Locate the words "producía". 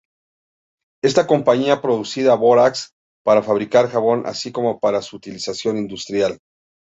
1.79-2.33